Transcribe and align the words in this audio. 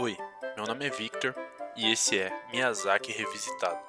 Oi, 0.00 0.16
meu 0.54 0.64
nome 0.64 0.86
é 0.86 0.90
Victor 0.90 1.34
e 1.74 1.90
esse 1.90 2.16
é 2.16 2.32
Miyazaki 2.52 3.10
Revisitado. 3.10 3.80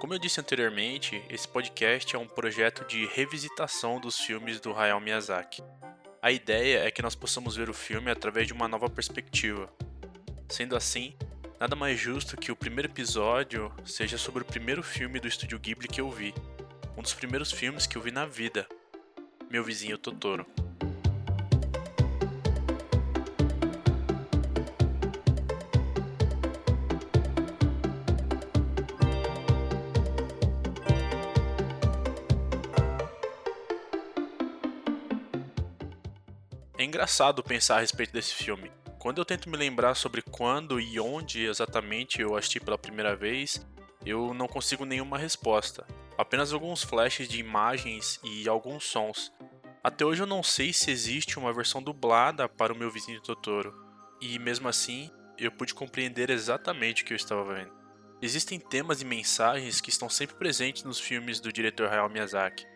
Como 0.00 0.12
eu 0.12 0.18
disse 0.18 0.40
anteriormente, 0.40 1.24
esse 1.30 1.46
podcast 1.46 2.16
é 2.16 2.18
um 2.18 2.26
projeto 2.26 2.84
de 2.84 3.06
revisitação 3.06 4.00
dos 4.00 4.18
filmes 4.18 4.58
do 4.58 4.76
Hayao 4.76 5.00
Miyazaki. 5.00 5.62
A 6.20 6.32
ideia 6.32 6.80
é 6.80 6.90
que 6.90 7.00
nós 7.00 7.14
possamos 7.14 7.54
ver 7.54 7.70
o 7.70 7.74
filme 7.74 8.10
através 8.10 8.48
de 8.48 8.52
uma 8.52 8.66
nova 8.66 8.90
perspectiva. 8.90 9.72
Sendo 10.48 10.74
assim, 10.74 11.16
nada 11.60 11.76
mais 11.76 11.96
justo 11.96 12.36
que 12.36 12.50
o 12.50 12.56
primeiro 12.56 12.90
episódio 12.90 13.72
seja 13.84 14.18
sobre 14.18 14.42
o 14.42 14.46
primeiro 14.46 14.82
filme 14.82 15.20
do 15.20 15.28
estúdio 15.28 15.60
Ghibli 15.60 15.86
que 15.86 16.00
eu 16.00 16.10
vi, 16.10 16.34
um 16.96 17.02
dos 17.02 17.14
primeiros 17.14 17.52
filmes 17.52 17.86
que 17.86 17.96
eu 17.96 18.02
vi 18.02 18.10
na 18.10 18.26
vida, 18.26 18.66
Meu 19.48 19.62
Vizinho 19.62 19.96
Totoro. 19.96 20.44
Engraçado 36.96 37.42
pensar 37.42 37.76
a 37.76 37.80
respeito 37.80 38.10
desse 38.10 38.34
filme. 38.34 38.72
Quando 38.98 39.18
eu 39.18 39.24
tento 39.26 39.50
me 39.50 39.56
lembrar 39.58 39.94
sobre 39.94 40.22
quando 40.22 40.80
e 40.80 40.98
onde 40.98 41.44
exatamente 41.44 42.22
eu 42.22 42.34
assisti 42.34 42.58
pela 42.58 42.78
primeira 42.78 43.14
vez, 43.14 43.60
eu 44.06 44.32
não 44.32 44.48
consigo 44.48 44.86
nenhuma 44.86 45.18
resposta. 45.18 45.86
Apenas 46.16 46.54
alguns 46.54 46.82
flashes 46.82 47.28
de 47.28 47.38
imagens 47.38 48.18
e 48.24 48.48
alguns 48.48 48.84
sons. 48.84 49.30
Até 49.84 50.06
hoje 50.06 50.22
eu 50.22 50.26
não 50.26 50.42
sei 50.42 50.72
se 50.72 50.90
existe 50.90 51.38
uma 51.38 51.52
versão 51.52 51.82
dublada 51.82 52.48
para 52.48 52.72
o 52.72 52.76
meu 52.76 52.90
vizinho 52.90 53.20
Totoro. 53.20 53.74
E 54.18 54.38
mesmo 54.38 54.66
assim, 54.66 55.10
eu 55.36 55.52
pude 55.52 55.74
compreender 55.74 56.30
exatamente 56.30 57.02
o 57.02 57.04
que 57.04 57.12
eu 57.12 57.16
estava 57.16 57.44
vendo. 57.44 57.72
Existem 58.22 58.58
temas 58.58 59.02
e 59.02 59.04
mensagens 59.04 59.82
que 59.82 59.90
estão 59.90 60.08
sempre 60.08 60.36
presentes 60.36 60.82
nos 60.82 60.98
filmes 60.98 61.40
do 61.40 61.52
diretor 61.52 61.92
Hayao 61.92 62.08
Miyazaki 62.08 62.66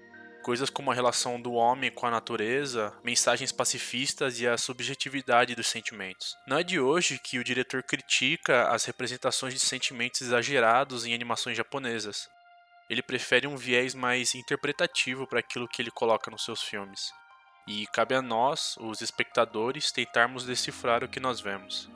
Coisas 0.43 0.71
como 0.71 0.91
a 0.91 0.95
relação 0.95 1.41
do 1.41 1.53
homem 1.53 1.91
com 1.91 2.07
a 2.07 2.11
natureza, 2.11 2.97
mensagens 3.05 3.53
pacifistas 3.53 4.41
e 4.41 4.49
a 4.49 4.57
subjetividade 4.57 5.55
dos 5.55 5.67
sentimentos. 5.67 6.35
Não 6.47 6.57
é 6.57 6.63
de 6.63 6.81
hoje 6.81 7.21
que 7.23 7.39
o 7.39 7.45
diretor 7.45 7.83
critica 7.83 8.69
as 8.69 8.87
representações 8.87 9.53
de 9.53 9.61
sentimentos 9.61 10.23
exagerados 10.23 11.05
em 11.05 11.13
animações 11.13 11.57
japonesas. 11.57 12.27
Ele 12.89 13.03
prefere 13.03 13.47
um 13.47 13.57
viés 13.57 13.95
mais 13.95 14.35
interpretativo 14.35 15.27
para 15.27 15.41
aquilo 15.41 15.69
que 15.69 15.83
ele 15.83 15.91
coloca 15.91 16.31
nos 16.31 16.45
seus 16.45 16.63
filmes. 16.63 17.13
E 17.69 17.87
cabe 17.89 18.15
a 18.15 18.23
nós, 18.23 18.77
os 18.79 19.03
espectadores, 19.03 19.93
tentarmos 19.93 20.47
decifrar 20.47 21.05
o 21.05 21.09
que 21.09 21.21
nós 21.21 21.41
vemos. 21.41 21.89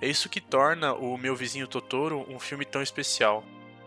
É 0.00 0.08
isso 0.08 0.28
que 0.28 0.40
torna 0.40 0.94
o 0.94 1.18
Meu 1.18 1.36
Vizinho 1.36 1.68
Totoro 1.68 2.26
um 2.28 2.40
filme 2.40 2.64
tão 2.64 2.82
especial 2.82 3.44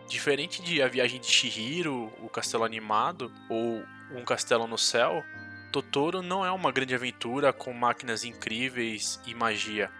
Diferente 0.07 0.61
de 0.61 0.81
A 0.81 0.87
Viagem 0.87 1.19
de 1.19 1.27
Chihiro, 1.27 2.13
O 2.21 2.29
Castelo 2.29 2.63
Animado 2.63 3.31
ou 3.49 3.83
Um 4.11 4.23
Castelo 4.23 4.67
no 4.67 4.77
Céu, 4.77 5.23
Totoro 5.71 6.21
não 6.21 6.45
é 6.45 6.51
uma 6.51 6.71
grande 6.71 6.93
aventura 6.93 7.51
com 7.51 7.73
máquinas 7.73 8.23
incríveis 8.23 9.19
e 9.25 9.33
magia. 9.33 9.91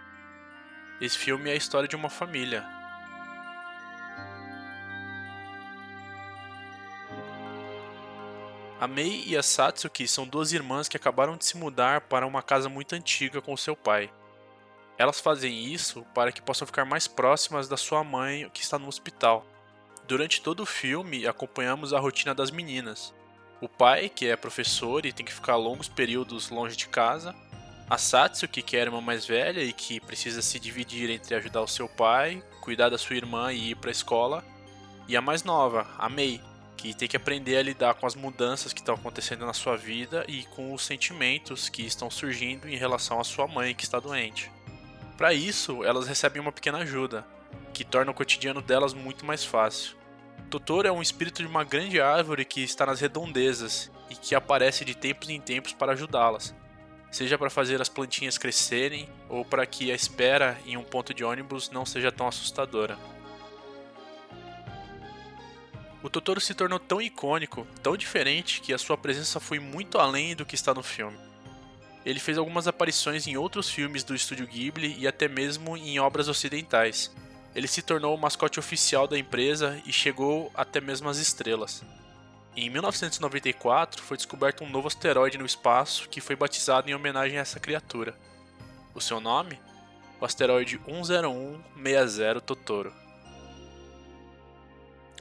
Esse 1.00 1.18
filme 1.18 1.50
é 1.50 1.52
a 1.52 1.56
história 1.56 1.88
de 1.88 1.96
uma 1.96 2.08
família. 2.08 2.64
A 8.78 8.86
Mei 8.86 9.24
e 9.26 9.36
a 9.36 9.42
Satsuki 9.42 10.06
são 10.06 10.26
duas 10.26 10.52
irmãs 10.52 10.86
que 10.86 10.96
acabaram 10.96 11.36
de 11.36 11.44
se 11.44 11.56
mudar 11.56 12.02
para 12.02 12.26
uma 12.26 12.42
casa 12.42 12.68
muito 12.68 12.94
antiga 12.94 13.42
com 13.42 13.56
seu 13.56 13.74
pai. 13.74 14.10
Elas 14.96 15.20
fazem 15.20 15.64
isso 15.64 16.06
para 16.14 16.30
que 16.30 16.40
possam 16.40 16.66
ficar 16.66 16.84
mais 16.84 17.08
próximas 17.08 17.68
da 17.68 17.76
sua 17.76 18.04
mãe 18.04 18.48
que 18.54 18.62
está 18.62 18.78
no 18.78 18.88
hospital. 18.88 19.44
Durante 20.06 20.40
todo 20.40 20.60
o 20.60 20.66
filme, 20.66 21.26
acompanhamos 21.26 21.92
a 21.92 21.98
rotina 21.98 22.32
das 22.32 22.52
meninas. 22.52 23.12
O 23.60 23.68
pai, 23.68 24.08
que 24.08 24.26
é 24.26 24.36
professor 24.36 25.04
e 25.04 25.12
tem 25.12 25.26
que 25.26 25.32
ficar 25.32 25.56
longos 25.56 25.88
períodos 25.88 26.48
longe 26.48 26.76
de 26.76 26.86
casa. 26.86 27.34
A 27.90 27.98
Satsuki, 27.98 28.62
que 28.62 28.76
é 28.76 28.80
a 28.80 28.82
irmã 28.84 29.00
mais 29.00 29.26
velha 29.26 29.62
e 29.62 29.72
que 29.72 29.98
precisa 29.98 30.42
se 30.42 30.60
dividir 30.60 31.10
entre 31.10 31.34
ajudar 31.34 31.62
o 31.62 31.66
seu 31.66 31.88
pai, 31.88 32.40
cuidar 32.60 32.88
da 32.88 32.98
sua 32.98 33.16
irmã 33.16 33.52
e 33.52 33.70
ir 33.70 33.74
para 33.74 33.90
a 33.90 33.92
escola. 33.92 34.44
E 35.08 35.16
a 35.16 35.20
mais 35.20 35.42
nova, 35.42 35.88
a 35.98 36.08
Mei, 36.08 36.40
que 36.76 36.94
tem 36.94 37.08
que 37.08 37.16
aprender 37.16 37.56
a 37.56 37.62
lidar 37.62 37.94
com 37.94 38.06
as 38.06 38.14
mudanças 38.14 38.72
que 38.72 38.80
estão 38.80 38.94
acontecendo 38.94 39.44
na 39.44 39.52
sua 39.52 39.76
vida 39.76 40.24
e 40.28 40.44
com 40.44 40.72
os 40.72 40.84
sentimentos 40.84 41.68
que 41.68 41.82
estão 41.82 42.08
surgindo 42.10 42.68
em 42.68 42.76
relação 42.76 43.18
à 43.18 43.24
sua 43.24 43.48
mãe 43.48 43.74
que 43.74 43.82
está 43.82 43.98
doente. 43.98 44.52
Para 45.16 45.34
isso, 45.34 45.82
elas 45.82 46.06
recebem 46.06 46.40
uma 46.40 46.52
pequena 46.52 46.78
ajuda, 46.78 47.26
que 47.72 47.84
torna 47.84 48.12
o 48.12 48.14
cotidiano 48.14 48.62
delas 48.62 48.94
muito 48.94 49.24
mais 49.24 49.44
fácil. 49.44 49.95
Totoro 50.46 50.86
é 50.86 50.92
um 50.92 51.02
espírito 51.02 51.42
de 51.42 51.48
uma 51.48 51.64
grande 51.64 52.00
árvore 52.00 52.44
que 52.44 52.62
está 52.62 52.86
nas 52.86 53.00
redondezas 53.00 53.90
e 54.08 54.14
que 54.14 54.34
aparece 54.34 54.84
de 54.84 54.94
tempos 54.94 55.28
em 55.28 55.40
tempos 55.40 55.72
para 55.72 55.92
ajudá-las, 55.92 56.54
seja 57.10 57.36
para 57.36 57.50
fazer 57.50 57.80
as 57.82 57.88
plantinhas 57.88 58.38
crescerem 58.38 59.08
ou 59.28 59.44
para 59.44 59.66
que 59.66 59.90
a 59.90 59.94
espera 59.94 60.56
em 60.64 60.76
um 60.76 60.84
ponto 60.84 61.12
de 61.12 61.24
ônibus 61.24 61.68
não 61.70 61.84
seja 61.84 62.12
tão 62.12 62.28
assustadora. 62.28 62.96
O 66.00 66.08
Totoro 66.08 66.40
se 66.40 66.54
tornou 66.54 66.78
tão 66.78 67.02
icônico, 67.02 67.66
tão 67.82 67.96
diferente, 67.96 68.60
que 68.60 68.72
a 68.72 68.78
sua 68.78 68.96
presença 68.96 69.40
foi 69.40 69.58
muito 69.58 69.98
além 69.98 70.36
do 70.36 70.46
que 70.46 70.54
está 70.54 70.72
no 70.72 70.82
filme. 70.82 71.18
Ele 72.04 72.20
fez 72.20 72.38
algumas 72.38 72.68
aparições 72.68 73.26
em 73.26 73.36
outros 73.36 73.68
filmes 73.68 74.04
do 74.04 74.14
estúdio 74.14 74.46
Ghibli 74.46 74.94
e 74.96 75.08
até 75.08 75.26
mesmo 75.26 75.76
em 75.76 75.98
obras 75.98 76.28
ocidentais, 76.28 77.12
ele 77.56 77.66
se 77.66 77.80
tornou 77.80 78.14
o 78.14 78.18
mascote 78.18 78.60
oficial 78.60 79.08
da 79.08 79.18
empresa 79.18 79.80
e 79.86 79.90
chegou 79.90 80.52
até 80.54 80.78
mesmo 80.78 81.08
às 81.08 81.16
estrelas. 81.16 81.82
Em 82.54 82.68
1994, 82.68 84.02
foi 84.02 84.18
descoberto 84.18 84.62
um 84.62 84.68
novo 84.68 84.88
asteroide 84.88 85.38
no 85.38 85.46
espaço 85.46 86.06
que 86.10 86.20
foi 86.20 86.36
batizado 86.36 86.90
em 86.90 86.94
homenagem 86.94 87.38
a 87.38 87.40
essa 87.40 87.58
criatura. 87.58 88.14
O 88.94 89.00
seu 89.00 89.20
nome? 89.20 89.58
O 90.20 90.26
asteroide 90.26 90.78
10160 90.86 92.42
Totoro. 92.42 92.92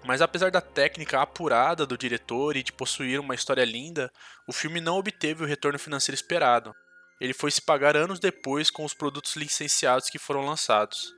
Mas 0.03 0.21
apesar 0.21 0.51
da 0.51 0.59
técnica 0.59 1.21
apurada 1.21 1.85
do 1.85 1.97
diretor 1.97 2.57
e 2.57 2.63
de 2.63 2.73
possuir 2.73 3.17
uma 3.17 3.33
história 3.33 3.63
linda, 3.63 4.11
o 4.45 4.51
filme 4.51 4.81
não 4.81 4.97
obteve 4.97 5.41
o 5.41 5.47
retorno 5.47 5.79
financeiro 5.79 6.15
esperado. 6.17 6.75
Ele 7.21 7.33
foi 7.33 7.49
se 7.49 7.61
pagar 7.61 7.95
anos 7.95 8.19
depois 8.19 8.69
com 8.69 8.83
os 8.83 8.93
produtos 8.93 9.37
licenciados 9.37 10.09
que 10.09 10.19
foram 10.19 10.45
lançados. 10.45 11.15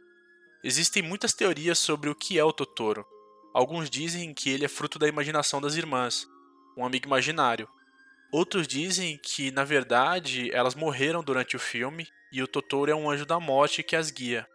Existem 0.63 1.03
muitas 1.03 1.34
teorias 1.34 1.78
sobre 1.78 2.09
o 2.09 2.16
que 2.16 2.40
é 2.40 2.44
o 2.44 2.51
Totoro. 2.51 3.06
Alguns 3.53 3.90
dizem 3.90 4.34
que 4.34 4.50
ele 4.50 4.66
é 4.66 4.68
fruto 4.68 4.97
da 4.97 5.07
imaginação 5.07 5.62
das 5.62 5.75
irmãs, 5.75 6.28
um 6.75 6.85
amigo 6.85 7.07
imaginário. 7.07 7.68
Outros 8.31 8.67
dizem 8.67 9.17
que, 9.17 9.51
na 9.51 9.63
verdade, 9.63 10.51
elas 10.51 10.75
morreram 10.75 11.23
durante 11.23 11.56
o 11.56 11.59
filme 11.59 12.07
e 12.31 12.41
o 12.41 12.47
Totoro 12.47 12.91
é 12.91 12.96
um 12.96 13.09
anjo 13.09 13.25
da 13.25 13.40
morte 13.40 13.84
que 13.84 13.96
as 13.96 14.12
guia. 14.12 14.47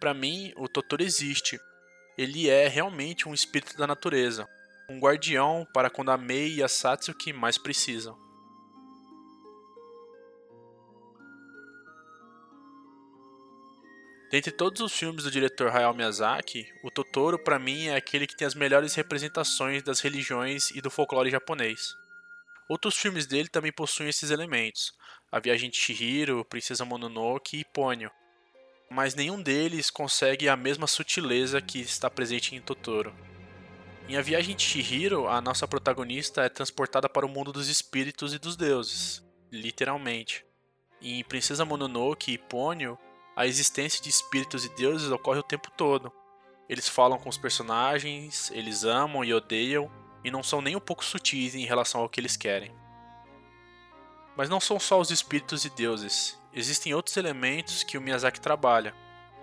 Para 0.00 0.14
mim, 0.14 0.52
o 0.56 0.66
Totoro 0.66 1.02
existe. 1.02 1.60
Ele 2.16 2.48
é 2.48 2.66
realmente 2.66 3.28
um 3.28 3.34
espírito 3.34 3.76
da 3.76 3.86
natureza, 3.86 4.48
um 4.88 4.98
guardião 4.98 5.66
para 5.72 5.90
quando 5.90 6.10
a 6.10 6.18
Mei 6.18 6.56
e 6.56 6.62
a 6.62 6.68
Satsuki 6.68 7.32
mais 7.32 7.56
precisam. 7.56 8.18
Dentre 14.30 14.52
todos 14.52 14.80
os 14.80 14.92
filmes 14.92 15.24
do 15.24 15.30
diretor 15.30 15.74
Hayao 15.74 15.92
Miyazaki, 15.92 16.72
o 16.84 16.90
Totoro 16.90 17.36
para 17.36 17.58
mim 17.58 17.88
é 17.88 17.96
aquele 17.96 18.28
que 18.28 18.36
tem 18.36 18.46
as 18.46 18.54
melhores 18.54 18.94
representações 18.94 19.82
das 19.82 19.98
religiões 19.98 20.70
e 20.70 20.80
do 20.80 20.88
folclore 20.88 21.32
japonês. 21.32 21.96
Outros 22.68 22.96
filmes 22.96 23.26
dele 23.26 23.48
também 23.48 23.72
possuem 23.72 24.08
esses 24.08 24.30
elementos, 24.30 24.92
A 25.32 25.40
Viagem 25.40 25.68
de 25.68 25.76
Chihiro, 25.76 26.44
Princesa 26.44 26.84
Mononoke 26.84 27.58
e 27.58 27.64
Ponyo, 27.64 28.08
mas 28.88 29.16
nenhum 29.16 29.42
deles 29.42 29.90
consegue 29.90 30.48
a 30.48 30.56
mesma 30.56 30.86
sutileza 30.86 31.60
que 31.60 31.80
está 31.80 32.08
presente 32.08 32.54
em 32.54 32.60
Totoro. 32.60 33.12
Em 34.08 34.16
A 34.16 34.22
Viagem 34.22 34.54
de 34.54 34.62
Chihiro, 34.62 35.26
a 35.26 35.40
nossa 35.40 35.66
protagonista 35.66 36.42
é 36.42 36.48
transportada 36.48 37.08
para 37.08 37.26
o 37.26 37.28
mundo 37.28 37.52
dos 37.52 37.66
espíritos 37.66 38.32
e 38.32 38.38
dos 38.38 38.56
deuses, 38.56 39.20
literalmente. 39.50 40.44
Em 41.02 41.24
Princesa 41.24 41.64
Mononoke 41.64 42.32
e 42.32 42.38
Ponyo, 42.38 42.96
a 43.36 43.46
existência 43.46 44.02
de 44.02 44.08
espíritos 44.08 44.64
e 44.64 44.68
deuses 44.70 45.10
ocorre 45.10 45.38
o 45.38 45.44
tempo 45.44 45.70
todo. 45.70 46.12
Eles 46.68 46.88
falam 46.88 47.18
com 47.18 47.28
os 47.28 47.38
personagens, 47.38 48.50
eles 48.52 48.84
amam 48.84 49.24
e 49.24 49.34
odeiam, 49.34 49.90
e 50.22 50.30
não 50.30 50.42
são 50.42 50.60
nem 50.60 50.76
um 50.76 50.80
pouco 50.80 51.04
sutis 51.04 51.54
em 51.54 51.64
relação 51.64 52.00
ao 52.00 52.08
que 52.08 52.20
eles 52.20 52.36
querem. 52.36 52.74
Mas 54.36 54.48
não 54.48 54.60
são 54.60 54.78
só 54.78 55.00
os 55.00 55.10
espíritos 55.10 55.64
e 55.64 55.70
deuses, 55.70 56.40
existem 56.52 56.94
outros 56.94 57.16
elementos 57.16 57.82
que 57.82 57.96
o 57.96 58.00
Miyazaki 58.00 58.40
trabalha: 58.40 58.94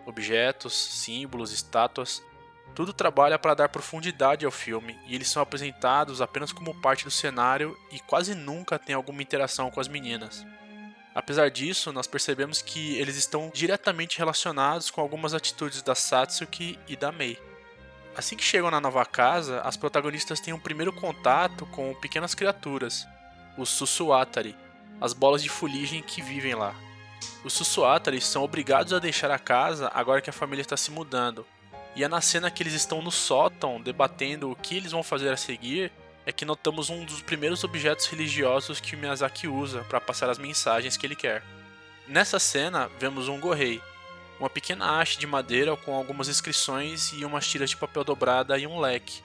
objetos, 0.06 0.74
símbolos, 0.74 1.52
estátuas. 1.52 2.24
Tudo 2.76 2.94
trabalha 2.94 3.40
para 3.40 3.56
dar 3.56 3.70
profundidade 3.70 4.46
ao 4.46 4.52
filme 4.52 5.00
e 5.08 5.16
eles 5.16 5.30
são 5.30 5.42
apresentados 5.42 6.22
apenas 6.22 6.52
como 6.52 6.80
parte 6.80 7.04
do 7.04 7.10
cenário 7.10 7.76
e 7.92 8.00
quase 8.00 8.36
nunca 8.36 8.78
tem 8.78 8.94
alguma 8.94 9.22
interação 9.22 9.72
com 9.72 9.80
as 9.80 9.88
meninas. 9.88 10.46
Apesar 11.18 11.50
disso, 11.50 11.92
nós 11.92 12.06
percebemos 12.06 12.62
que 12.62 12.96
eles 12.98 13.18
estão 13.18 13.50
diretamente 13.52 14.20
relacionados 14.20 14.92
com 14.92 15.02
algumas 15.02 15.34
atitudes 15.34 15.82
da 15.82 15.96
Satsuki 15.96 16.78
e 16.88 16.96
da 16.96 17.12
Mei. 17.12 17.40
Assim 18.16 18.38
que 18.38 18.44
chegam 18.44 18.70
na 18.70 18.80
nova 18.80 19.04
casa, 19.04 19.60
as 19.62 19.76
protagonistas 19.76 20.40
têm 20.40 20.54
um 20.54 20.60
primeiro 20.60 20.94
contato 20.94 21.66
com 21.72 21.96
pequenas 21.96 22.36
criaturas, 22.36 23.08
os 23.58 23.68
Susuatari, 23.68 24.56
as 25.02 25.14
bolas 25.14 25.42
de 25.42 25.50
fuligem 25.50 26.04
que 26.04 26.22
vivem 26.22 26.54
lá. 26.54 26.76
Os 27.44 27.54
Susuatari 27.54 28.22
são 28.22 28.44
obrigados 28.44 28.94
a 28.94 29.00
deixar 29.00 29.32
a 29.32 29.40
casa 29.40 29.90
agora 29.96 30.22
que 30.22 30.30
a 30.30 30.34
família 30.34 30.62
está 30.62 30.78
se 30.78 30.92
mudando. 30.92 31.48
E 31.96 32.04
é 32.04 32.08
na 32.08 32.22
cena 32.22 32.52
que 32.52 32.62
eles 32.62 32.74
estão 32.74 33.02
no 33.02 33.12
sótão 33.12 33.82
debatendo 33.82 34.52
o 34.52 34.56
que 34.56 34.78
eles 34.78 34.92
vão 34.92 35.02
fazer 35.02 35.30
a 35.30 35.38
seguir 35.38 35.92
é 36.28 36.32
que 36.34 36.44
notamos 36.44 36.90
um 36.90 37.06
dos 37.06 37.22
primeiros 37.22 37.64
objetos 37.64 38.06
religiosos 38.08 38.82
que 38.82 38.98
Miyazaki 38.98 39.48
usa 39.48 39.86
para 39.86 40.02
passar 40.02 40.30
as 40.30 40.38
mensagens 40.38 40.98
que 40.98 41.08
ele 41.08 41.16
quer. 41.16 41.42
Nessa 42.06 42.38
cena, 42.38 42.92
vemos 43.00 43.30
um 43.30 43.40
gorrei, 43.40 43.82
uma 44.38 44.50
pequena 44.50 45.00
haste 45.00 45.18
de 45.18 45.26
madeira 45.26 45.78
com 45.78 45.96
algumas 45.96 46.28
inscrições 46.28 47.14
e 47.14 47.24
umas 47.24 47.48
tiras 47.48 47.70
de 47.70 47.78
papel 47.78 48.04
dobrada 48.04 48.58
e 48.58 48.68
um 48.68 48.78
leque. 48.78 49.24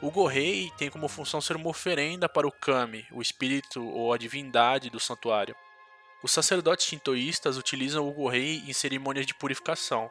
O 0.00 0.10
gorrei 0.10 0.72
tem 0.76 0.90
como 0.90 1.06
função 1.06 1.40
ser 1.40 1.54
uma 1.54 1.68
oferenda 1.68 2.28
para 2.28 2.48
o 2.48 2.50
kami, 2.50 3.06
o 3.12 3.22
espírito 3.22 3.80
ou 3.80 4.12
a 4.12 4.18
divindade 4.18 4.90
do 4.90 4.98
santuário. 4.98 5.54
Os 6.24 6.32
sacerdotes 6.32 6.86
shintoístas 6.86 7.56
utilizam 7.56 8.08
o 8.08 8.12
gorrei 8.12 8.64
em 8.66 8.72
cerimônias 8.72 9.26
de 9.26 9.34
purificação. 9.34 10.10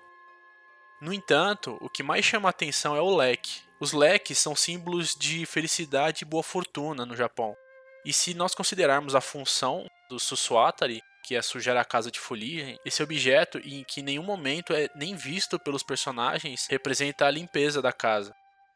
No 1.02 1.12
entanto, 1.12 1.78
o 1.82 1.90
que 1.90 2.02
mais 2.02 2.24
chama 2.24 2.48
a 2.48 2.52
atenção 2.52 2.96
é 2.96 3.02
o 3.02 3.14
leque. 3.14 3.70
Os 3.82 3.94
leques 3.94 4.38
são 4.38 4.56
símbolos 4.56 5.16
de 5.16 5.44
felicidade 5.44 6.24
e 6.24 6.28
boa 6.28 6.44
fortuna 6.44 7.04
no 7.04 7.16
Japão. 7.16 7.58
E 8.06 8.14
se 8.14 8.36
nós 8.36 8.54
considerarmos 8.54 9.16
a 9.16 9.22
função 9.22 9.88
do 10.08 10.20
Susuatari, 10.20 11.02
que 11.24 11.36
é 11.36 11.42
sujar 11.42 11.76
a 11.76 11.84
casa 11.84 12.12
de 12.12 12.20
folia, 12.20 12.78
esse 12.86 13.02
objeto, 13.02 13.58
em 13.58 13.84
que 13.84 14.02
em 14.02 14.04
nenhum 14.04 14.22
momento 14.22 14.72
é 14.72 14.88
nem 14.94 15.16
visto 15.16 15.58
pelos 15.58 15.82
personagens, 15.82 16.68
representa 16.70 17.26
a 17.26 17.32
limpeza 17.32 17.82
da 17.82 17.92
casa. 17.92 18.36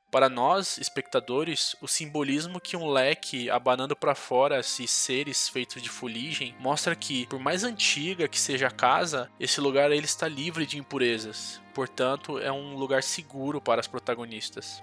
Para 0.09 0.27
nós, 0.27 0.79
espectadores, 0.79 1.75
o 1.81 1.87
simbolismo 1.87 2.59
que 2.59 2.75
um 2.75 2.89
leque 2.89 3.47
abanando 3.47 3.95
para 3.95 4.15
fora 4.15 4.59
esses 4.59 4.89
seres 4.89 5.47
feitos 5.47 5.83
de 5.83 5.89
fuligem 5.89 6.55
mostra 6.59 6.95
que, 6.95 7.27
por 7.27 7.39
mais 7.39 7.63
antiga 7.63 8.27
que 8.27 8.39
seja 8.39 8.69
a 8.69 8.71
casa, 8.71 9.29
esse 9.39 9.61
lugar 9.61 9.91
ele 9.91 10.05
está 10.05 10.27
livre 10.27 10.65
de 10.65 10.79
impurezas. 10.79 11.61
Portanto, 11.75 12.39
é 12.39 12.51
um 12.51 12.75
lugar 12.75 13.03
seguro 13.03 13.61
para 13.61 13.81
as 13.81 13.87
protagonistas. 13.87 14.81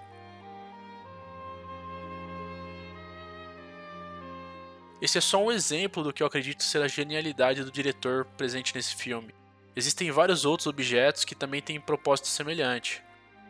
Esse 5.03 5.17
é 5.17 5.21
só 5.21 5.43
um 5.43 5.51
exemplo 5.51 6.01
do 6.01 6.13
que 6.13 6.23
eu 6.23 6.27
acredito 6.27 6.63
ser 6.63 6.81
a 6.81 6.87
genialidade 6.87 7.61
do 7.61 7.69
diretor 7.69 8.23
presente 8.37 8.73
nesse 8.73 8.95
filme. 8.95 9.35
Existem 9.75 10.09
vários 10.09 10.45
outros 10.45 10.65
objetos 10.65 11.25
que 11.25 11.35
também 11.35 11.61
têm 11.61 11.77
propósito 11.77 12.29
semelhante. 12.29 13.03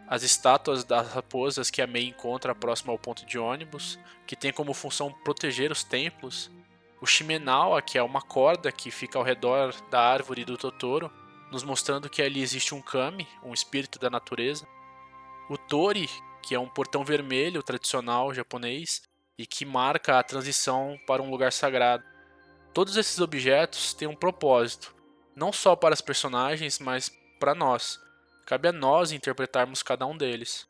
As 0.08 0.24
estátuas 0.24 0.84
das 0.84 1.14
raposas 1.14 1.70
que 1.70 1.80
a 1.80 1.86
Mei 1.86 2.08
encontra 2.08 2.56
próximo 2.56 2.92
ao 2.92 2.98
ponto 2.98 3.24
de 3.24 3.38
ônibus, 3.38 4.00
que 4.26 4.36
tem 4.36 4.52
como 4.52 4.74
função 4.74 5.14
proteger 5.24 5.72
os 5.72 5.84
templos, 5.84 6.50
o 7.00 7.06
Shimenawa, 7.06 7.84
que 7.84 8.00
é 8.00 8.02
uma 8.02 8.24
corda 8.24 8.72
que 8.72 8.90
fica 8.90 9.20
ao 9.20 9.24
redor 9.24 9.76
da 9.92 10.02
árvore 10.02 10.44
do 10.44 10.58
Totoro, 10.58 11.12
nos 11.52 11.64
mostrando 11.64 12.10
que 12.10 12.24
ali 12.24 12.42
existe 12.42 12.74
um 12.74 12.82
kami, 12.82 13.28
um 13.44 13.54
espírito 13.54 14.00
da 14.00 14.10
natureza, 14.10 14.68
o 15.48 15.56
Tori, 15.56 16.10
que 16.42 16.56
é 16.56 16.60
um 16.60 16.68
portão 16.68 17.06
vermelho 17.06 17.62
tradicional 17.62 18.34
japonês 18.34 19.04
e 19.38 19.46
que 19.46 19.66
marca 19.66 20.20
a 20.20 20.24
transição 20.24 20.98
para 21.08 21.22
um 21.22 21.30
lugar 21.30 21.52
sagrado. 21.52 22.04
Todos 22.74 22.98
esses 22.98 23.20
objetos 23.20 23.94
têm 23.94 24.08
um 24.08 24.16
propósito, 24.16 24.96
não 25.36 25.52
só 25.52 25.76
para 25.76 25.94
as 25.94 26.02
personagens, 26.02 26.80
mas 26.80 27.12
para 27.40 27.54
nós, 27.54 28.00
Cabe 28.46 28.68
a 28.68 28.74
nós 28.74 29.12
interpretarmos 29.14 29.82
cada 29.82 30.06
um 30.06 30.18
deles. 30.18 30.68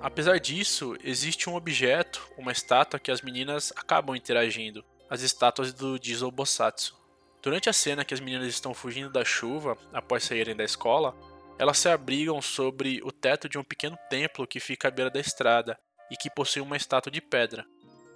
Apesar 0.00 0.38
disso, 0.38 0.96
existe 1.02 1.48
um 1.48 1.56
objeto, 1.56 2.30
uma 2.36 2.52
estátua 2.52 3.00
que 3.00 3.10
as 3.10 3.22
meninas 3.22 3.72
acabam 3.74 4.14
interagindo, 4.14 4.84
as 5.08 5.22
estátuas 5.22 5.72
do 5.72 5.98
Jizo 6.00 6.30
Bosatsu. 6.30 6.94
Durante 7.40 7.70
a 7.70 7.72
cena 7.72 8.04
que 8.04 8.12
as 8.12 8.20
meninas 8.20 8.48
estão 8.48 8.74
fugindo 8.74 9.10
da 9.10 9.24
chuva 9.24 9.78
após 9.92 10.24
saírem 10.24 10.54
da 10.54 10.64
escola, 10.64 11.16
elas 11.58 11.78
se 11.78 11.88
abrigam 11.88 12.40
sobre 12.42 13.00
o 13.02 13.10
teto 13.10 13.48
de 13.48 13.58
um 13.58 13.64
pequeno 13.64 13.98
templo 14.10 14.46
que 14.46 14.60
fica 14.60 14.88
à 14.88 14.90
beira 14.90 15.10
da 15.10 15.20
estrada 15.20 15.78
e 16.10 16.16
que 16.16 16.30
possui 16.30 16.60
uma 16.62 16.76
estátua 16.76 17.10
de 17.10 17.20
pedra. 17.20 17.66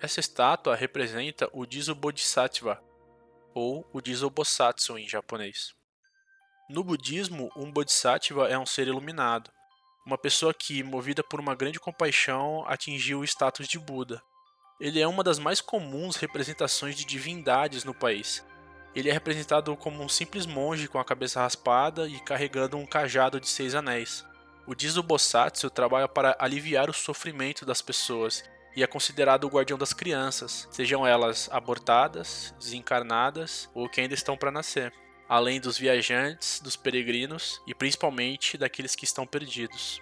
Essa 0.00 0.20
estátua 0.20 0.76
representa 0.76 1.48
o 1.52 1.66
Jizo 1.68 1.94
Bodhisattva, 1.94 2.82
ou 3.54 3.88
o 3.92 4.00
Jizo 4.04 4.32
em 4.98 5.08
japonês. 5.08 5.74
No 6.68 6.84
budismo, 6.84 7.50
um 7.56 7.70
bodhisattva 7.72 8.48
é 8.48 8.56
um 8.56 8.64
ser 8.64 8.86
iluminado, 8.86 9.50
uma 10.06 10.16
pessoa 10.16 10.54
que, 10.54 10.82
movida 10.82 11.22
por 11.22 11.40
uma 11.40 11.54
grande 11.54 11.80
compaixão, 11.80 12.64
atingiu 12.66 13.20
o 13.20 13.24
status 13.24 13.66
de 13.66 13.78
Buda. 13.78 14.22
Ele 14.80 15.00
é 15.00 15.06
uma 15.06 15.24
das 15.24 15.38
mais 15.38 15.60
comuns 15.60 16.16
representações 16.16 16.96
de 16.96 17.04
divindades 17.04 17.84
no 17.84 17.92
país. 17.92 18.44
Ele 18.94 19.08
é 19.08 19.12
representado 19.12 19.76
como 19.76 20.02
um 20.02 20.08
simples 20.08 20.46
monge 20.46 20.88
com 20.88 20.98
a 20.98 21.04
cabeça 21.04 21.40
raspada 21.40 22.08
e 22.08 22.18
carregando 22.20 22.76
um 22.76 22.86
cajado 22.86 23.40
de 23.40 23.48
seis 23.48 23.74
anéis. 23.74 24.24
O 24.66 24.74
Jizo 24.76 25.04
trabalha 25.72 26.08
para 26.08 26.36
aliviar 26.38 26.90
o 26.90 26.94
sofrimento 26.94 27.64
das 27.64 27.80
pessoas 27.80 28.44
e 28.76 28.82
é 28.82 28.86
considerado 28.86 29.44
o 29.44 29.48
guardião 29.48 29.78
das 29.78 29.92
crianças, 29.92 30.68
sejam 30.70 31.06
elas 31.06 31.48
abortadas, 31.52 32.54
desencarnadas 32.58 33.68
ou 33.74 33.88
que 33.88 34.00
ainda 34.00 34.14
estão 34.14 34.36
para 34.36 34.50
nascer, 34.50 34.92
além 35.28 35.60
dos 35.60 35.76
viajantes, 35.76 36.60
dos 36.60 36.76
peregrinos 36.76 37.60
e 37.66 37.74
principalmente 37.74 38.56
daqueles 38.56 38.94
que 38.94 39.04
estão 39.04 39.26
perdidos. 39.26 40.00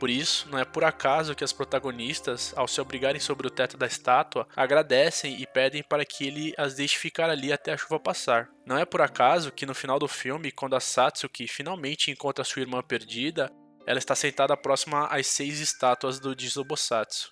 Por 0.00 0.08
isso, 0.08 0.48
não 0.48 0.58
é 0.58 0.64
por 0.64 0.82
acaso 0.82 1.34
que 1.34 1.44
as 1.44 1.52
protagonistas, 1.52 2.54
ao 2.56 2.66
se 2.66 2.80
obrigarem 2.80 3.20
sobre 3.20 3.46
o 3.46 3.50
teto 3.50 3.76
da 3.76 3.86
estátua, 3.86 4.48
agradecem 4.56 5.38
e 5.38 5.46
pedem 5.46 5.82
para 5.82 6.06
que 6.06 6.26
ele 6.26 6.54
as 6.56 6.74
deixe 6.74 6.96
ficar 6.96 7.28
ali 7.28 7.52
até 7.52 7.74
a 7.74 7.76
chuva 7.76 8.00
passar. 8.00 8.48
Não 8.64 8.78
é 8.78 8.86
por 8.86 9.02
acaso 9.02 9.52
que 9.52 9.66
no 9.66 9.74
final 9.74 9.98
do 9.98 10.08
filme, 10.08 10.50
quando 10.50 10.74
a 10.74 10.80
Satsuki 10.80 11.46
finalmente 11.46 12.10
encontra 12.10 12.42
sua 12.44 12.62
irmã 12.62 12.82
perdida, 12.82 13.52
ela 13.86 13.98
está 13.98 14.14
sentada 14.14 14.56
próxima 14.56 15.06
às 15.08 15.26
seis 15.26 15.60
estátuas 15.60 16.18
do 16.18 16.34
Jizobosatsu. 16.34 17.30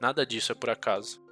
Nada 0.00 0.26
disso 0.26 0.50
é 0.50 0.56
por 0.56 0.68
acaso. 0.68 1.22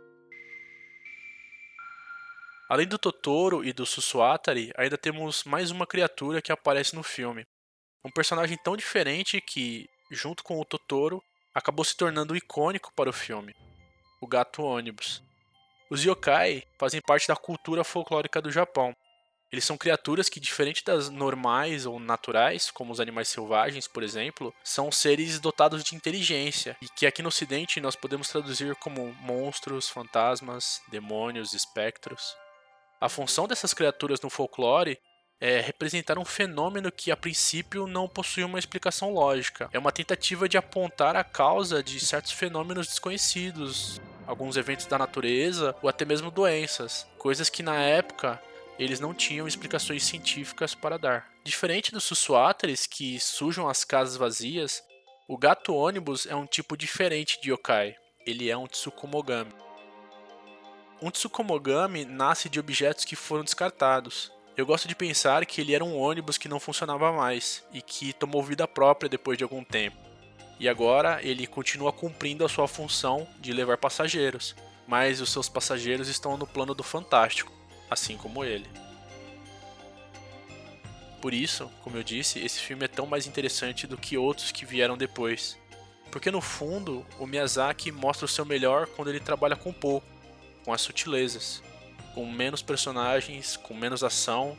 Além 2.69 2.87
do 2.87 2.99
Totoro 2.99 3.65
e 3.65 3.73
do 3.73 3.85
Susuatari, 3.85 4.73
ainda 4.77 4.97
temos 4.97 5.43
mais 5.43 5.73
uma 5.73 5.89
criatura 5.89 6.41
que 6.41 6.53
aparece 6.53 6.95
no 6.95 7.03
filme. 7.03 7.45
Um 8.05 8.11
personagem 8.13 8.57
tão 8.63 8.77
diferente 8.77 9.41
que, 9.41 9.90
junto 10.11 10.43
com 10.43 10.61
o 10.61 10.65
Totoro, 10.65 11.23
acabou 11.55 11.85
se 11.85 11.97
tornando 11.97 12.37
icônico 12.37 12.93
para 12.95 13.11
o 13.11 13.13
filme: 13.13 13.55
o 14.21 14.27
gato 14.27 14.63
ônibus. 14.63 15.23
Os 15.89 16.05
yokai 16.05 16.65
fazem 16.79 17.01
parte 17.01 17.29
da 17.29 17.37
cultura 17.37 17.83
folclórica 17.83 18.41
do 18.41 18.51
Japão, 18.51 18.95
eles 19.53 19.65
são 19.65 19.77
criaturas 19.77 20.29
que, 20.29 20.39
diferente 20.39 20.85
das 20.85 21.09
normais 21.09 21.85
ou 21.85 21.99
naturais, 21.99 22.71
como 22.71 22.93
os 22.93 23.01
animais 23.01 23.29
selvagens, 23.29 23.89
por 23.89 24.05
exemplo, 24.05 24.55
são 24.63 24.93
seres 24.93 25.41
dotados 25.41 25.83
de 25.83 25.97
inteligência 25.97 26.77
e 26.81 26.89
que 26.89 27.05
aqui 27.05 27.21
no 27.21 27.29
Ocidente 27.29 27.81
nós 27.81 27.97
podemos 27.97 28.29
traduzir 28.29 28.77
como 28.77 29.13
monstros, 29.21 29.89
fantasmas, 29.89 30.81
demônios, 30.89 31.53
espectros. 31.53 32.37
A 33.01 33.09
função 33.09 33.49
dessas 33.49 33.75
criaturas 33.75 34.21
no 34.21 34.31
folclore 34.31 35.01
é 35.41 35.61
representar 35.61 36.19
um 36.19 36.25
fenômeno 36.25 36.93
que 36.93 37.11
a 37.11 37.17
princípio 37.17 37.87
não 37.87 38.07
possui 38.07 38.45
uma 38.45 38.59
explicação 38.59 39.13
lógica. 39.13 39.71
É 39.73 39.79
uma 39.79 39.91
tentativa 39.91 40.49
de 40.49 40.59
apontar 40.59 41.17
a 41.17 41.25
causa 41.25 41.83
de 41.83 41.99
certos 41.99 42.33
fenômenos 42.33 42.87
desconhecidos, 42.87 44.01
alguns 44.27 44.57
eventos 44.57 44.87
da 44.87 44.99
natureza 44.99 45.75
ou 45.83 45.89
até 45.89 46.05
mesmo 46.05 46.31
doenças, 46.31 47.07
coisas 47.17 47.49
que 47.49 47.63
na 47.63 47.77
época 47.77 48.41
eles 48.79 49.01
não 49.01 49.15
tinham 49.15 49.49
explicações 49.49 50.05
científicas 50.05 50.75
para 50.75 50.99
dar. 50.99 51.29
Diferente 51.43 51.91
dos 51.91 52.05
Sussuáteres, 52.05 52.87
que 52.87 53.19
sujam 53.19 53.69
as 53.69 53.85
casas 53.85 54.17
vazias, 54.17 54.83
o 55.27 55.39
gato 55.39 55.75
ônibus 55.75 56.27
é 56.27 56.35
um 56.35 56.47
tipo 56.47 56.77
diferente 56.77 57.41
de 57.41 57.51
yokai. 57.51 57.95
Ele 58.27 58.51
é 58.51 58.57
um 58.57 58.67
Tsukumogami. 58.67 59.53
Um 61.01 61.11
Tsukumogami 61.11 62.05
nasce 62.05 62.49
de 62.49 62.61
objetos 62.61 63.05
que 63.05 63.17
foram 63.17 63.45
descartados. 63.45 64.33
Eu 64.57 64.67
gosto 64.67 64.87
de 64.87 64.95
pensar 64.95 65.47
que 65.47 65.61
ele 65.61 65.75
era 65.75 65.85
um 65.85 65.99
ônibus 65.99 66.37
que 66.37 66.49
não 66.49 66.61
funcionava 66.61 67.13
mais 67.13 67.65
e 67.73 67.81
que 67.81 68.13
tomou 68.13 68.43
vida 68.43 68.67
própria 68.69 69.09
depois 69.09 69.39
de 69.39 69.45
algum 69.45 69.65
tempo. 69.65 69.97
E 70.59 70.69
agora 70.69 71.21
ele 71.23 71.47
continua 71.47 71.93
cumprindo 71.93 72.45
a 72.45 72.49
sua 72.49 72.69
função 72.69 73.27
de 73.39 73.53
levar 73.53 73.79
passageiros, 73.79 74.55
mas 74.87 75.21
os 75.21 75.31
seus 75.31 75.49
passageiros 75.49 76.09
estão 76.09 76.37
no 76.37 76.47
plano 76.47 76.75
do 76.75 76.83
fantástico 76.83 77.61
assim 77.91 78.17
como 78.17 78.45
ele. 78.45 78.67
Por 81.21 81.35
isso, 81.35 81.71
como 81.83 81.97
eu 81.99 82.03
disse, 82.03 82.39
esse 82.39 82.61
filme 82.61 82.85
é 82.85 82.89
tão 82.89 83.05
mais 83.05 83.27
interessante 83.27 83.87
do 83.87 83.99
que 83.99 84.17
outros 84.17 84.53
que 84.53 84.65
vieram 84.65 84.97
depois. 84.97 85.59
Porque 86.11 86.31
no 86.31 86.41
fundo, 86.41 87.05
o 87.19 87.27
Miyazaki 87.27 87.93
mostra 87.93 88.25
o 88.25 88.29
seu 88.29 88.45
melhor 88.45 88.87
quando 88.87 89.09
ele 89.09 89.21
trabalha 89.21 89.57
com 89.57 89.73
pouco, 89.73 90.07
com 90.65 90.73
as 90.73 90.81
sutilezas, 90.81 91.63
com 92.15 92.31
menos 92.31 92.63
personagens, 92.63 93.57
com 93.57 93.75
menos 93.75 94.03
ação. 94.03 94.57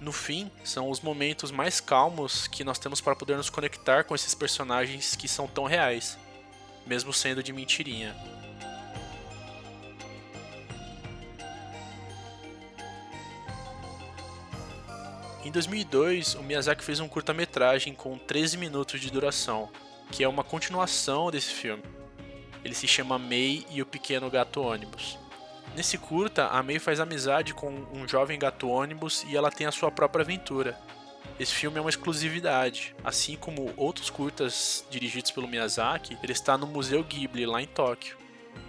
No 0.00 0.12
fim, 0.12 0.50
são 0.62 0.90
os 0.90 1.00
momentos 1.00 1.50
mais 1.50 1.80
calmos 1.80 2.46
que 2.46 2.62
nós 2.62 2.78
temos 2.78 3.00
para 3.00 3.16
poder 3.16 3.36
nos 3.36 3.50
conectar 3.50 4.04
com 4.04 4.14
esses 4.14 4.34
personagens 4.34 5.16
que 5.16 5.26
são 5.26 5.46
tão 5.46 5.64
reais, 5.64 6.16
mesmo 6.86 7.12
sendo 7.12 7.42
de 7.42 7.52
mentirinha. 7.52 8.14
Em 15.44 15.50
2002, 15.50 16.34
o 16.34 16.42
Miyazaki 16.42 16.84
fez 16.84 17.00
um 17.00 17.08
curta-metragem 17.08 17.94
com 17.94 18.18
13 18.18 18.58
minutos 18.58 19.00
de 19.00 19.10
duração, 19.10 19.70
que 20.10 20.22
é 20.22 20.28
uma 20.28 20.44
continuação 20.44 21.30
desse 21.30 21.52
filme. 21.52 21.82
Ele 22.62 22.74
se 22.74 22.86
chama 22.86 23.18
Mei 23.18 23.66
e 23.70 23.80
o 23.80 23.86
Pequeno 23.86 24.30
Gato 24.30 24.60
Ônibus. 24.60 25.18
Nesse 25.78 25.96
curta, 25.96 26.48
a 26.48 26.60
Mei 26.60 26.80
faz 26.80 26.98
amizade 26.98 27.54
com 27.54 27.70
um 27.92 28.08
jovem 28.08 28.36
gato 28.36 28.68
ônibus 28.68 29.24
e 29.28 29.36
ela 29.36 29.48
tem 29.48 29.64
a 29.64 29.70
sua 29.70 29.92
própria 29.92 30.24
aventura. 30.24 30.76
Esse 31.38 31.54
filme 31.54 31.78
é 31.78 31.80
uma 31.80 31.88
exclusividade, 31.88 32.96
assim 33.04 33.36
como 33.36 33.72
outros 33.76 34.10
curtas 34.10 34.84
dirigidos 34.90 35.30
pelo 35.30 35.46
Miyazaki, 35.46 36.18
ele 36.20 36.32
está 36.32 36.58
no 36.58 36.66
Museu 36.66 37.04
Ghibli, 37.04 37.46
lá 37.46 37.62
em 37.62 37.66
Tóquio. 37.68 38.16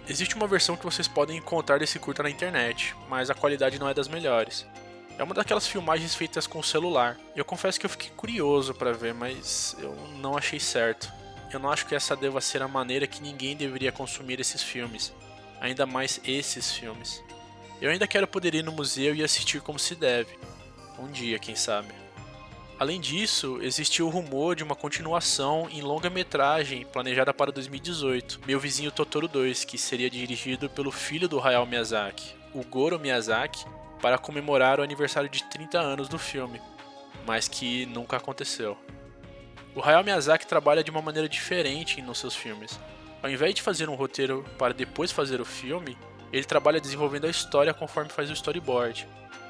Existe 0.08 0.36
uma 0.36 0.46
versão 0.46 0.76
que 0.76 0.84
vocês 0.84 1.08
podem 1.08 1.36
encontrar 1.36 1.80
desse 1.80 1.98
curta 1.98 2.22
na 2.22 2.30
internet, 2.30 2.94
mas 3.08 3.28
a 3.28 3.34
qualidade 3.34 3.76
não 3.76 3.88
é 3.88 3.92
das 3.92 4.06
melhores. 4.06 4.64
É 5.18 5.24
uma 5.24 5.34
daquelas 5.34 5.66
filmagens 5.66 6.14
feitas 6.14 6.46
com 6.46 6.62
celular. 6.62 7.18
Eu 7.34 7.44
confesso 7.44 7.80
que 7.80 7.86
eu 7.86 7.90
fiquei 7.90 8.10
curioso 8.10 8.72
para 8.72 8.92
ver, 8.92 9.14
mas 9.14 9.74
eu 9.80 9.96
não 10.20 10.38
achei 10.38 10.60
certo. 10.60 11.12
Eu 11.52 11.58
não 11.58 11.72
acho 11.72 11.86
que 11.86 11.94
essa 11.96 12.14
deva 12.14 12.40
ser 12.40 12.62
a 12.62 12.68
maneira 12.68 13.08
que 13.08 13.20
ninguém 13.20 13.56
deveria 13.56 13.90
consumir 13.90 14.38
esses 14.38 14.62
filmes, 14.62 15.12
ainda 15.60 15.86
mais 15.86 16.20
esses 16.24 16.72
filmes. 16.72 17.22
Eu 17.80 17.90
ainda 17.90 18.06
quero 18.06 18.26
poder 18.26 18.54
ir 18.54 18.64
no 18.64 18.72
museu 18.72 19.14
e 19.14 19.22
assistir 19.22 19.60
como 19.60 19.78
se 19.78 19.94
deve. 19.94 20.38
Um 20.98 21.06
dia, 21.10 21.38
quem 21.38 21.54
sabe. 21.54 21.88
Além 22.78 22.98
disso, 22.98 23.58
existiu 23.60 24.06
o 24.06 24.10
rumor 24.10 24.56
de 24.56 24.64
uma 24.64 24.74
continuação 24.74 25.68
em 25.70 25.82
longa-metragem 25.82 26.86
planejada 26.86 27.32
para 27.32 27.52
2018, 27.52 28.40
Meu 28.46 28.58
Vizinho 28.58 28.90
Totoro 28.90 29.28
2, 29.28 29.64
que 29.64 29.76
seria 29.76 30.08
dirigido 30.08 30.68
pelo 30.70 30.90
filho 30.90 31.28
do 31.28 31.38
Hayao 31.38 31.66
Miyazaki, 31.66 32.34
o 32.54 32.64
Goro 32.64 32.98
Miyazaki, 32.98 33.66
para 34.00 34.16
comemorar 34.16 34.80
o 34.80 34.82
aniversário 34.82 35.28
de 35.28 35.44
30 35.44 35.78
anos 35.78 36.08
do 36.08 36.18
filme, 36.18 36.58
mas 37.26 37.48
que 37.48 37.84
nunca 37.84 38.16
aconteceu. 38.16 38.78
O 39.74 39.82
Hayao 39.82 40.02
Miyazaki 40.02 40.46
trabalha 40.46 40.82
de 40.82 40.90
uma 40.90 41.02
maneira 41.02 41.28
diferente 41.28 42.00
nos 42.00 42.18
seus 42.18 42.34
filmes. 42.34 42.80
Ao 43.22 43.30
invés 43.30 43.54
de 43.54 43.62
fazer 43.62 43.88
um 43.88 43.94
roteiro 43.94 44.44
para 44.58 44.74
depois 44.74 45.12
fazer 45.12 45.40
o 45.40 45.44
filme, 45.44 45.96
ele 46.32 46.44
trabalha 46.44 46.80
desenvolvendo 46.80 47.26
a 47.26 47.30
história 47.30 47.74
conforme 47.74 48.10
faz 48.10 48.30
o 48.30 48.32
storyboard. 48.32 49.06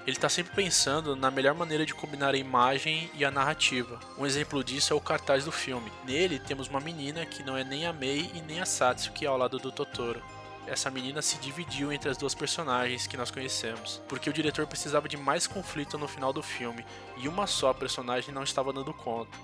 Ele 0.07 0.17
está 0.17 0.29
sempre 0.29 0.55
pensando 0.55 1.15
na 1.15 1.31
melhor 1.31 1.55
maneira 1.55 1.85
de 1.85 1.95
combinar 1.95 2.35
a 2.35 2.39
imagem 2.39 3.11
e 3.15 3.25
a 3.25 3.31
narrativa. 3.31 4.01
Um 4.19 4.27
exemplo 4.27 4.65
disso 4.65 4.93
é 4.93 4.97
o 4.97 5.01
cartaz 5.01 5.45
do 5.45 5.53
filme. 5.53 5.93
Nele 6.05 6.39
temos 6.39 6.69
uma 6.69 6.81
menina 6.81 7.27
que 7.27 7.43
não 7.43 7.57
é 7.57 7.63
nem 7.63 7.87
a 7.87 7.93
Mei 7.93 8.31
e 8.35 8.41
nem 8.41 8.61
a 8.61 8.67
Satsuki 8.67 9.27
ao 9.27 9.37
lado 9.37 9.59
do 9.59 9.71
Totoro 9.71 10.23
essa 10.71 10.89
menina 10.89 11.21
se 11.21 11.37
dividiu 11.39 11.93
entre 11.93 12.09
as 12.09 12.17
duas 12.17 12.33
personagens 12.33 13.07
que 13.07 13.17
nós 13.17 13.31
conhecemos, 13.31 14.01
porque 14.09 14.31
o 14.31 14.33
diretor 14.33 14.67
precisava 14.69 15.09
de 15.09 15.17
mais 15.17 15.47
conflito 15.47 15.99
no 15.99 16.07
final 16.07 16.33
do 16.33 16.43
filme 16.43 16.85
e 17.17 17.27
uma 17.27 17.47
só 17.47 17.75
personagem 17.75 18.33
não 18.33 18.45
estava 18.45 18.73
dando 18.73 18.95
conta. 18.95 19.37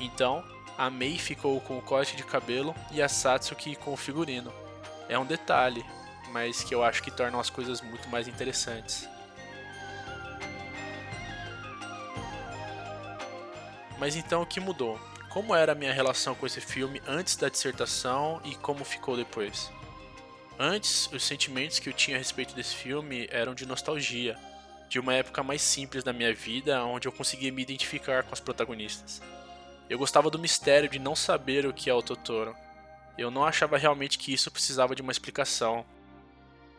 Então, 0.00 0.42
a 0.76 0.90
Mei 0.90 1.18
ficou 1.18 1.60
com 1.60 1.78
o 1.78 1.82
corte 1.82 2.16
de 2.16 2.24
cabelo 2.24 2.74
e 2.90 3.00
a 3.00 3.08
Satsuki 3.08 3.76
com 3.76 3.92
o 3.92 3.96
figurino. 3.96 4.52
É 5.08 5.18
um 5.18 5.24
detalhe, 5.24 5.84
mas 6.32 6.64
que 6.64 6.74
eu 6.74 6.82
acho 6.82 7.02
que 7.02 7.10
torna 7.10 7.38
as 7.38 7.50
coisas 7.50 7.80
muito 7.80 8.08
mais 8.08 8.26
interessantes. 8.26 9.08
Mas 13.98 14.16
então 14.16 14.42
o 14.42 14.46
que 14.46 14.58
mudou? 14.58 14.98
Como 15.30 15.54
era 15.54 15.72
a 15.72 15.74
minha 15.74 15.92
relação 15.92 16.34
com 16.34 16.46
esse 16.46 16.60
filme 16.60 17.00
antes 17.06 17.36
da 17.36 17.48
dissertação 17.48 18.40
e 18.44 18.54
como 18.56 18.84
ficou 18.84 19.16
depois? 19.16 19.70
Antes, 20.58 21.08
os 21.12 21.24
sentimentos 21.24 21.78
que 21.80 21.88
eu 21.88 21.92
tinha 21.92 22.16
a 22.16 22.18
respeito 22.18 22.54
desse 22.54 22.74
filme 22.74 23.28
eram 23.30 23.54
de 23.54 23.66
nostalgia, 23.66 24.38
de 24.88 25.00
uma 25.00 25.14
época 25.14 25.42
mais 25.42 25.62
simples 25.62 26.04
da 26.04 26.12
minha 26.12 26.32
vida, 26.32 26.84
onde 26.84 27.08
eu 27.08 27.12
conseguia 27.12 27.50
me 27.50 27.62
identificar 27.62 28.22
com 28.22 28.32
as 28.32 28.40
protagonistas. 28.40 29.20
Eu 29.88 29.98
gostava 29.98 30.30
do 30.30 30.38
mistério 30.38 30.88
de 30.88 30.98
não 30.98 31.14
saber 31.14 31.66
o 31.66 31.72
que 31.72 31.90
é 31.90 31.94
o 31.94 32.02
Totoro. 32.02 32.56
Eu 33.18 33.30
não 33.30 33.44
achava 33.44 33.76
realmente 33.76 34.18
que 34.18 34.32
isso 34.32 34.50
precisava 34.50 34.94
de 34.94 35.02
uma 35.02 35.12
explicação. 35.12 35.84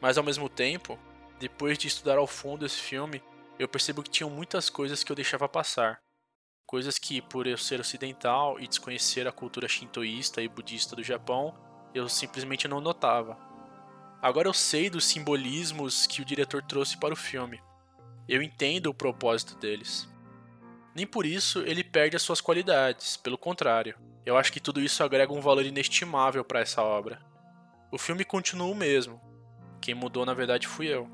Mas 0.01 0.17
ao 0.17 0.23
mesmo 0.23 0.49
tempo, 0.49 0.99
depois 1.39 1.77
de 1.77 1.87
estudar 1.87 2.17
ao 2.17 2.27
fundo 2.27 2.65
esse 2.65 2.77
filme, 2.77 3.21
eu 3.59 3.67
percebo 3.67 4.03
que 4.03 4.09
tinham 4.09 4.29
muitas 4.29 4.69
coisas 4.69 5.03
que 5.03 5.11
eu 5.11 5.15
deixava 5.15 5.47
passar. 5.47 5.99
Coisas 6.65 6.97
que, 6.97 7.21
por 7.21 7.45
eu 7.45 7.57
ser 7.57 7.79
ocidental 7.79 8.59
e 8.59 8.67
desconhecer 8.67 9.27
a 9.27 9.31
cultura 9.31 9.67
shintoísta 9.67 10.41
e 10.41 10.47
budista 10.47 10.95
do 10.95 11.03
Japão, 11.03 11.55
eu 11.93 12.09
simplesmente 12.09 12.67
não 12.67 12.81
notava. 12.81 13.37
Agora 14.21 14.47
eu 14.47 14.53
sei 14.53 14.89
dos 14.89 15.05
simbolismos 15.05 16.07
que 16.07 16.21
o 16.21 16.25
diretor 16.25 16.63
trouxe 16.63 16.97
para 16.97 17.13
o 17.13 17.17
filme. 17.17 17.61
Eu 18.27 18.41
entendo 18.41 18.87
o 18.87 18.93
propósito 18.93 19.55
deles. 19.55 20.09
Nem 20.95 21.05
por 21.05 21.25
isso 21.25 21.59
ele 21.59 21.83
perde 21.83 22.15
as 22.15 22.21
suas 22.21 22.39
qualidades, 22.39 23.17
pelo 23.17 23.37
contrário. 23.37 23.97
Eu 24.25 24.37
acho 24.37 24.51
que 24.51 24.61
tudo 24.61 24.79
isso 24.79 25.03
agrega 25.03 25.33
um 25.33 25.41
valor 25.41 25.65
inestimável 25.65 26.43
para 26.43 26.61
essa 26.61 26.81
obra. 26.81 27.19
O 27.91 27.97
filme 27.97 28.23
continua 28.23 28.67
o 28.67 28.75
mesmo. 28.75 29.21
Quem 29.81 29.93
mudou 29.93 30.25
na 30.25 30.33
verdade 30.33 30.67
fui 30.67 30.87
eu. 30.87 31.09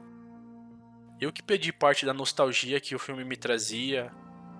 Eu 1.19 1.33
que 1.33 1.41
pedi 1.41 1.73
parte 1.73 2.05
da 2.05 2.13
nostalgia 2.13 2.79
que 2.79 2.95
o 2.95 2.99
filme 2.99 3.25
me 3.25 3.35
trazia, 3.35 4.11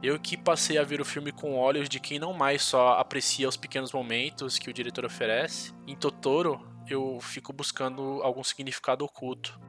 eu 0.04 0.20
que 0.20 0.36
passei 0.36 0.80
a 0.80 0.84
ver 0.84 1.00
o 1.00 1.06
filme 1.06 1.32
com 1.32 1.56
olhos 1.56 1.88
de 1.88 2.00
quem 2.00 2.18
não 2.18 2.34
mais 2.34 2.64
só 2.64 2.94
aprecia 2.94 3.48
os 3.48 3.56
pequenos 3.56 3.94
momentos 3.94 4.58
que 4.58 4.70
o 4.70 4.74
diretor 4.74 5.06
oferece. 5.06 5.72
Em 5.86 5.96
Totoro, 5.96 6.68
eu 6.88 7.20
fico 7.22 7.54
buscando 7.54 8.20
algum 8.24 8.44
significado 8.44 9.06
oculto. 9.06 9.60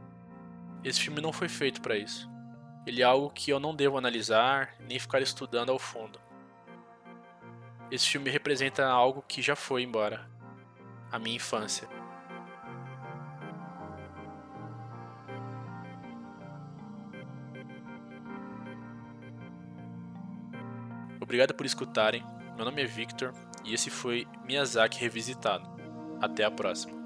Esse 0.82 1.00
filme 1.00 1.20
não 1.20 1.32
foi 1.32 1.50
feito 1.50 1.82
para 1.82 1.98
isso. 1.98 2.31
Ele 2.86 3.02
é 3.02 3.04
algo 3.04 3.30
que 3.30 3.50
eu 3.50 3.60
não 3.60 3.74
devo 3.74 3.96
analisar 3.96 4.74
nem 4.80 4.98
ficar 4.98 5.20
estudando 5.20 5.70
ao 5.70 5.78
fundo. 5.78 6.20
Esse 7.90 8.08
filme 8.08 8.30
representa 8.30 8.86
algo 8.86 9.22
que 9.28 9.42
já 9.42 9.54
foi 9.54 9.82
embora 9.82 10.28
a 11.10 11.18
minha 11.18 11.36
infância. 11.36 11.86
Obrigado 21.20 21.54
por 21.54 21.64
escutarem. 21.64 22.24
Meu 22.56 22.64
nome 22.64 22.82
é 22.82 22.86
Victor 22.86 23.32
e 23.64 23.72
esse 23.72 23.90
foi 23.90 24.26
Miyazaki 24.44 24.98
Revisitado. 24.98 25.70
Até 26.20 26.44
a 26.44 26.50
próxima. 26.50 27.01